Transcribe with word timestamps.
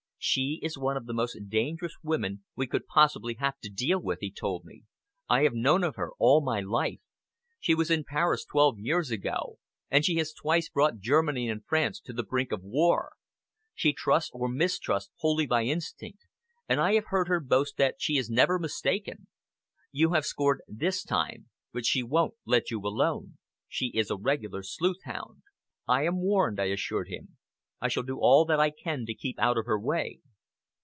"She 0.23 0.59
is 0.61 0.77
one 0.77 0.97
of 0.97 1.07
the 1.07 1.15
most 1.15 1.49
dangerous 1.49 1.95
women 2.03 2.43
we 2.55 2.67
could 2.67 2.85
possibly 2.85 3.33
have 3.39 3.57
to 3.61 3.71
deal 3.71 3.99
with," 3.99 4.19
he 4.21 4.29
told 4.29 4.63
me. 4.65 4.83
"I 5.27 5.41
have 5.41 5.55
known 5.55 5.83
of 5.83 5.95
her 5.95 6.11
all 6.19 6.41
my 6.41 6.59
life. 6.59 6.99
She 7.59 7.73
was 7.73 7.89
in 7.89 8.03
Paris 8.03 8.45
twelve 8.45 8.77
years 8.77 9.09
ago, 9.09 9.57
and 9.89 10.05
she 10.05 10.17
has 10.17 10.31
twice 10.31 10.69
brought 10.69 10.99
Germany 10.99 11.49
and 11.49 11.65
France 11.65 11.99
to 12.01 12.13
the 12.13 12.21
brink 12.21 12.51
of 12.51 12.61
war. 12.61 13.13
She 13.73 13.93
trusts 13.93 14.29
or 14.31 14.47
mistrusts 14.47 15.09
wholly 15.21 15.47
by 15.47 15.63
instinct, 15.63 16.23
and 16.69 16.79
I 16.79 16.93
have 16.93 17.05
heard 17.07 17.27
her 17.27 17.39
boast 17.39 17.77
that 17.77 17.95
she 17.97 18.17
is 18.17 18.29
never 18.29 18.59
mistaken. 18.59 19.25
You 19.91 20.13
have 20.13 20.25
scored 20.27 20.61
this 20.67 21.03
time; 21.03 21.49
but 21.73 21.83
she 21.87 22.03
won't 22.03 22.35
let 22.45 22.69
you 22.69 22.79
alone. 22.81 23.39
She 23.67 23.87
is 23.87 24.11
a 24.11 24.17
regular 24.17 24.61
sleuth 24.61 25.01
hound." 25.03 25.41
"I 25.87 26.03
am 26.05 26.21
warned," 26.21 26.59
I 26.59 26.65
assured 26.65 27.07
him. 27.07 27.37
"I 27.83 27.87
shall 27.87 28.03
do 28.03 28.19
all 28.19 28.45
that 28.45 28.59
I 28.59 28.69
can 28.69 29.07
to 29.07 29.15
keep 29.15 29.39
out 29.39 29.57
of 29.57 29.65
her 29.65 29.79
way." 29.79 30.19